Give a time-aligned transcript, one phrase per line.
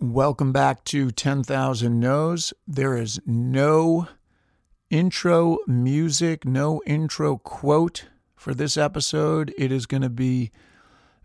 [0.00, 2.52] Welcome back to 10,000 No's.
[2.68, 4.06] There is no
[4.90, 8.04] intro music, no intro quote
[8.36, 9.52] for this episode.
[9.58, 10.52] It is going to be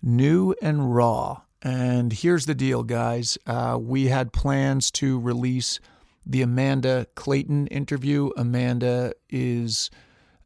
[0.01, 1.41] new and raw.
[1.61, 3.37] And here's the deal, guys.
[3.45, 5.79] Uh, we had plans to release
[6.25, 8.31] the Amanda Clayton interview.
[8.35, 9.91] Amanda is,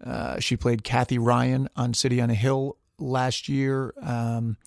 [0.04, 4.58] uh, she played Kathy Ryan on City on a Hill last year, um,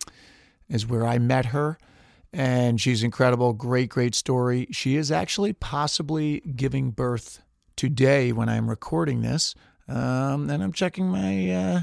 [0.70, 1.76] is where I met her
[2.32, 3.52] and she's incredible.
[3.52, 4.68] Great, great story.
[4.70, 7.42] She is actually possibly giving birth
[7.76, 9.54] today when I'm recording this.
[9.88, 11.80] Um, and I'm checking my, uh,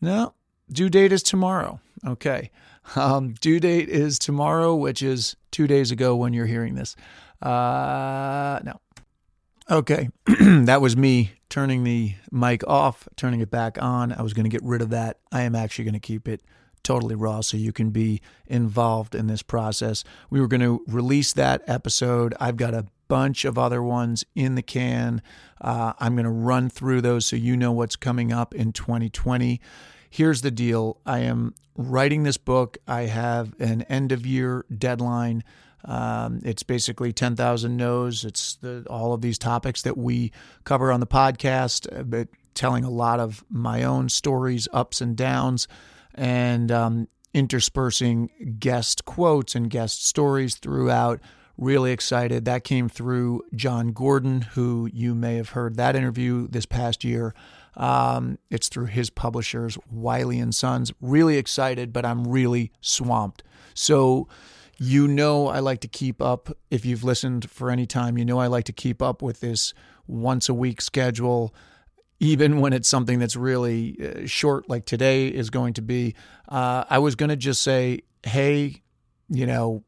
[0.00, 0.34] no,
[0.72, 1.80] due date is tomorrow.
[2.06, 2.50] Okay.
[2.96, 6.96] Um, due date is tomorrow, which is two days ago when you're hearing this.
[7.42, 8.80] Uh, no.
[9.70, 10.08] Okay.
[10.40, 14.12] that was me turning the mic off, turning it back on.
[14.12, 15.18] I was going to get rid of that.
[15.30, 16.42] I am actually going to keep it
[16.82, 20.04] totally raw so you can be involved in this process.
[20.30, 22.34] We were going to release that episode.
[22.40, 25.20] I've got a bunch of other ones in the can.
[25.60, 29.60] Uh, I'm going to run through those so you know what's coming up in 2020.
[30.08, 35.44] Here's the deal I am writing this book, I have an end of year deadline.
[35.84, 38.24] Um, it's basically 10,000 no's.
[38.24, 40.30] It's the, all of these topics that we
[40.64, 45.66] cover on the podcast, but telling a lot of my own stories, ups and downs
[46.14, 51.20] and um, interspersing guest quotes and guest stories throughout.
[51.56, 52.44] Really excited.
[52.46, 57.34] That came through Jon Gordon, who you may have heard that interview this past year.
[57.76, 60.92] Um, it's through his publishers, Wiley and Sons.
[61.00, 63.42] Really excited, but I'm really swamped.
[63.74, 64.26] So,
[64.78, 66.50] you know, I like to keep up.
[66.70, 69.74] If you've listened for any time, you know I like to keep up with this
[70.06, 71.54] once a week schedule
[72.20, 76.14] even when it's something that's really uh, short, like today is going to be.
[76.48, 78.82] Uh, I was going to just say, hey,
[79.28, 79.82] you know,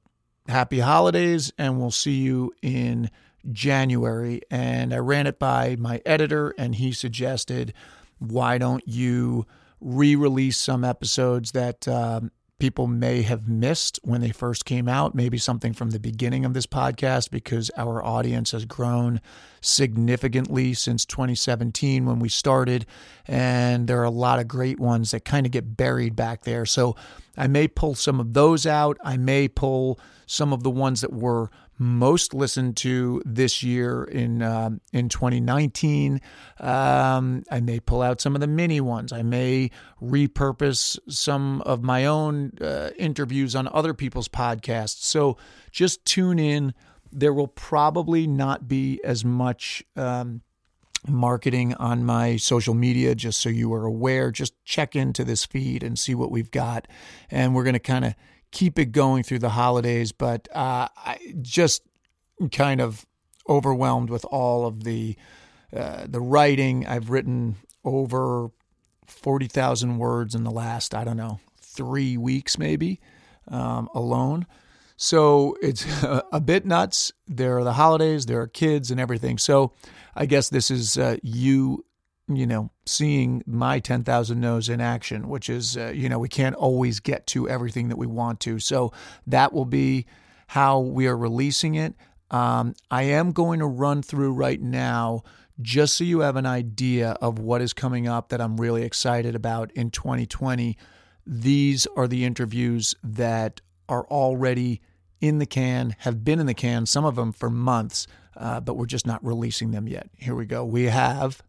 [0.48, 3.10] happy holidays, and we'll see you in
[3.53, 4.41] January.
[4.50, 7.75] And I ran it by my editor, and he suggested,
[8.19, 9.47] why don't you
[9.81, 12.31] re release some episodes that um,
[12.62, 16.55] people may have missed when they first came out, maybe something from the beginning of
[16.55, 19.21] this podcast, because our audience has grown
[19.61, 22.87] significantly since 2017 when we started.
[23.27, 26.65] And there are a lot of great ones that kind of get buried back there.
[26.65, 26.95] So
[27.37, 28.98] I may pull some of those out.
[29.03, 34.43] I may pull some of the ones that were most listened to this year in
[34.43, 36.21] um, in 2019.
[36.60, 39.12] Um, I may pull out some of the mini ones.
[39.12, 45.03] I may repurpose some of my own uh, interviews on other people's podcasts.
[45.04, 45.37] So
[45.71, 46.75] just tune in.
[47.10, 49.82] There will probably not be as much.
[49.97, 50.42] Um,
[51.09, 55.83] marketing on my social media just so you are aware just check into this feed
[55.83, 56.87] and see what we've got
[57.31, 58.15] and we're going to kind of
[58.53, 61.83] keep it going through the holidays, but uh, I just
[62.53, 63.05] kind of
[63.49, 65.17] overwhelmed with all of the
[65.75, 66.87] uh, the writing.
[66.87, 68.51] I've written over
[69.07, 73.01] forty thousand words in the last I don't know three weeks maybe
[73.49, 74.47] um, alone.
[75.03, 75.85] So it's
[76.33, 77.13] a bit nuts.
[77.27, 79.37] There are the holidays, there are kids and everything.
[79.37, 79.73] So
[80.15, 81.85] I guess this is uh, you
[82.29, 86.55] you know, seeing my 10,000 no's in action, which is, uh, you know, we can't
[86.55, 88.61] always get to everything that we want to.
[88.61, 88.93] So
[89.27, 90.07] that will be
[90.47, 91.95] how we are releasing it.
[92.31, 95.25] Um, I am going to run through right now
[95.61, 99.34] just so you have an idea of what is coming up that I'm really excited
[99.34, 100.79] about in 2020.
[101.27, 104.81] These are the interviews that are already
[105.22, 108.06] in the can, have been in the can, some of them for months,
[108.37, 110.10] uh, but we're just not releasing them yet.
[110.19, 110.65] Here we go.
[110.65, 111.43] We have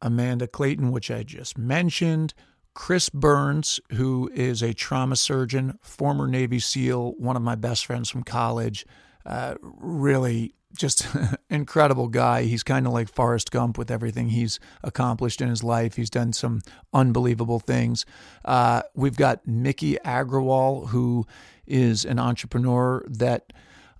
[0.00, 2.32] Amanda Clayton, which I just mentioned,
[2.74, 8.08] Chris Burns, who is a trauma surgeon, former Navy SEAL, one of my best friends
[8.08, 8.86] from college.
[9.26, 11.06] Uh, really just
[11.50, 12.42] incredible guy.
[12.42, 15.96] He's kind of like Forrest Gump with everything he's accomplished in his life.
[15.96, 16.60] He's done some
[16.92, 18.04] unbelievable things.
[18.44, 21.26] Uh, we've got Miki Agrawal, who
[21.66, 23.52] is an entrepreneur that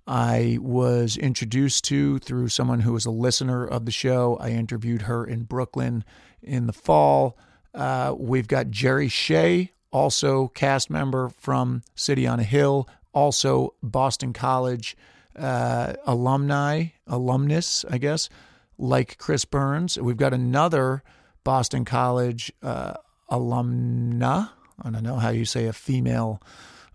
[0.07, 4.37] I was introduced to through someone who was a listener of the show.
[4.41, 6.03] I interviewed her in Brooklyn
[6.41, 7.37] in the fall.
[7.75, 14.33] Uh, we've got Jere Shea, also cast member from City on a Hill, also Boston
[14.33, 14.97] College
[15.35, 18.29] uh, alumni, alumnus, I guess,
[18.77, 19.97] like Chris Burns.
[19.97, 21.03] We've got another
[21.43, 22.93] Boston College uh,
[23.31, 24.51] alumna.
[24.81, 26.41] I don't know how you say a female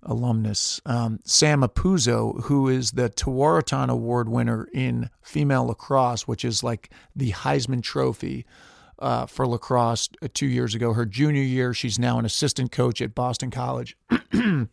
[0.02, 6.62] alumnus, um, Sam Apuzzo, who is the Tewaaraton Award winner in female lacrosse, which is
[6.62, 8.44] like the Heisman Trophy
[8.98, 10.92] uh, for lacrosse uh, two years ago.
[10.92, 13.96] Her junior year, she's now an assistant coach at Boston College.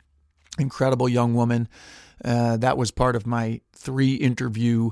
[0.61, 1.67] incredible young woman.
[2.23, 4.91] Uh, that was part of my three interview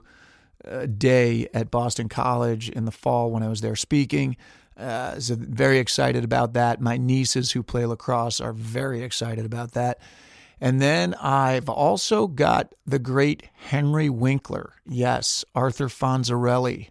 [0.65, 4.35] uh, day at Boston College in the fall when I was there speaking.
[4.77, 6.81] Uh, so very excited about that.
[6.81, 9.99] My nieces who play lacrosse are very excited about that.
[10.61, 14.73] And then I've also got the great Henry Winkler.
[14.85, 16.89] Yes, Arthur Fonzarelli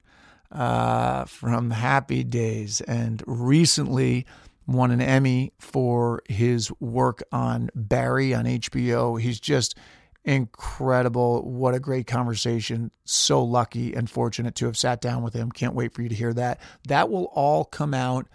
[0.50, 4.24] uh, from Happy Days, and recently
[4.68, 9.20] won an Emmy for his work on Barry on HBO.
[9.20, 9.76] He's just
[10.24, 11.42] incredible.
[11.42, 12.90] What a great conversation.
[13.06, 15.50] So lucky and fortunate to have sat down with him.
[15.50, 16.60] Can't wait for you to hear that.
[16.86, 18.28] That will all come out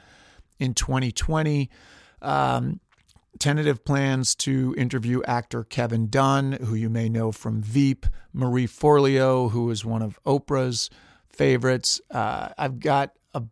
[0.60, 1.70] in 2020.
[2.24, 2.80] Um,
[3.38, 9.52] tentative plans to interview actor Kevin Dunn, who you may know from Veep, Marie Forleo,
[9.52, 10.90] who is one of Oprah's
[11.28, 12.02] favorites.
[12.10, 13.44] Uh, I've got a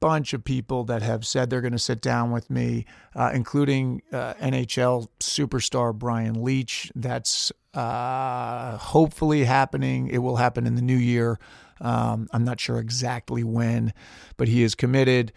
[0.00, 4.02] bunch of people that have said they're going to sit down with me, uh, including
[4.12, 6.90] uh, NHL superstar Brian Leetch.
[6.94, 10.08] That's uh, hopefully happening.
[10.08, 11.38] It will happen in the new year.
[11.80, 13.92] Um, I'm not sure exactly when,
[14.36, 15.32] but he is committed.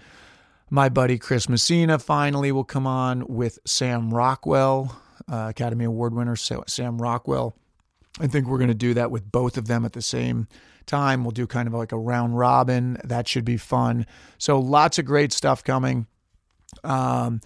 [0.70, 4.96] My buddy Chris Messina finally will come on with Sam Rockwell,
[5.32, 7.56] uh, Academy Award winner Sam Rockwell.
[8.20, 10.60] I think we're going to do that with both of them at the same time.
[11.24, 12.98] We'll do kind of like a round robin.
[13.04, 14.06] That should be fun.
[14.38, 16.08] So lots of great stuff coming.
[16.84, 17.42] Um,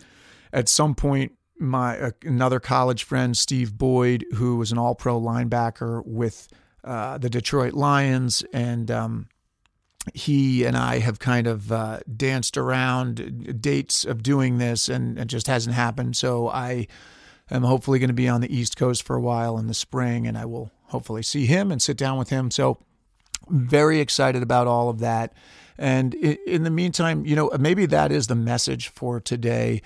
[0.54, 5.20] at some point, my uh, another college friend Steve Boyd, who was an All Pro
[5.20, 6.48] linebacker with
[6.84, 9.28] uh, the Detroit Lions, and um,
[10.14, 15.28] he and I have kind of uh, danced around dates of doing this, and it
[15.28, 16.16] just hasn't happened.
[16.16, 16.88] So I
[17.52, 20.28] am hopefully going to be on the East Coast for a while in the spring,
[20.28, 22.52] and I will hopefully see him and sit down with him.
[22.52, 22.78] So
[23.50, 25.34] very excited about all of that.
[25.78, 29.82] And in the meantime, you know, maybe that is the message for today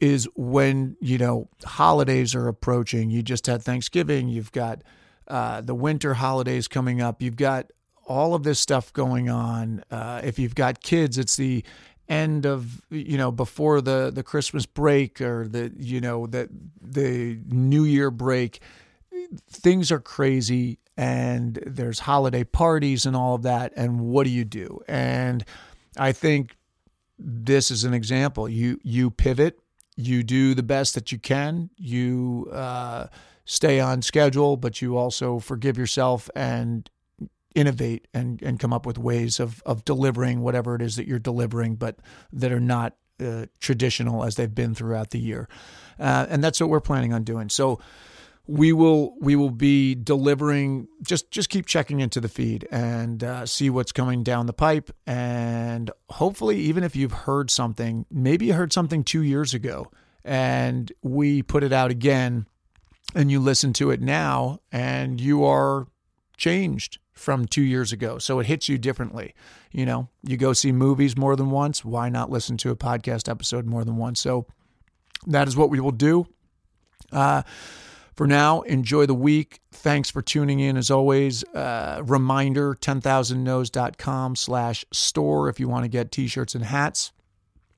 [0.00, 3.10] is when, you know, holidays are approaching.
[3.10, 4.82] You just had Thanksgiving, you've got
[5.28, 7.70] uh, the winter holidays coming up, you've got
[8.04, 9.84] all of this stuff going on.
[9.90, 11.62] Uh, if you've got kids, it's the
[12.08, 16.48] end of you know before the the Christmas break or the you know the
[16.82, 18.60] the New Year break.
[19.50, 23.72] Things are crazy, and there's holiday parties and all of that.
[23.76, 24.80] And what do you do?
[24.88, 25.44] And
[25.96, 26.56] I think
[27.18, 28.48] this is an example.
[28.48, 29.58] You you pivot,
[29.96, 33.06] you do the best that you can, you uh,
[33.44, 36.88] stay on schedule, but you also forgive yourself and
[37.54, 41.18] innovate and, and come up with ways of, of delivering whatever it is that you're
[41.18, 41.98] delivering, but
[42.32, 45.48] that are not uh, traditional as they've been throughout the year.
[45.98, 47.48] Uh, and that's what we're planning on doing.
[47.48, 47.80] So
[48.46, 50.88] we will we will be delivering.
[51.02, 54.90] Just just keep checking into the feed and uh, see what's coming down the pipe.
[55.06, 59.90] And hopefully, even if you've heard something, maybe you heard something two years ago,
[60.24, 62.46] and we put it out again,
[63.14, 65.86] and you listen to it now, and you are
[66.36, 68.18] changed from two years ago.
[68.18, 69.34] So it hits you differently.
[69.72, 71.84] You know, you go see movies more than once.
[71.84, 74.20] Why not listen to a podcast episode more than once?
[74.20, 74.46] So
[75.26, 76.26] that is what we will do.
[77.12, 77.42] Uh,
[78.20, 79.62] for now, enjoy the week.
[79.72, 81.42] Thanks for tuning in as always.
[81.54, 87.12] Uh, reminder 10,000nos.com slash store if you want to get t shirts and hats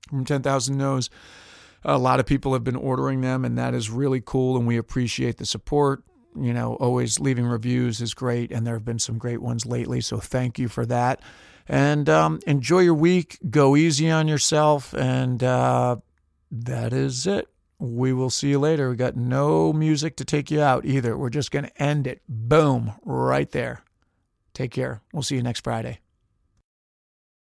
[0.08, 1.10] from 10,000 Nos.
[1.84, 4.76] A lot of people have been ordering them, and that is really cool, and we
[4.76, 6.02] appreciate the support
[6.34, 10.00] you know, always leaving reviews is great, and there have been some great ones lately.
[10.00, 11.20] So thank you for that.
[11.68, 13.38] And um, enjoy your week.
[13.48, 14.92] Go easy on yourself.
[14.92, 15.98] And uh,
[16.50, 17.51] that is it.
[17.82, 18.90] We will see you later.
[18.90, 21.18] We got no music to take you out either.
[21.18, 22.22] We're just going to end it.
[22.28, 23.82] Boom, right there.
[24.54, 25.00] Take care.
[25.12, 25.98] We'll see you next Friday.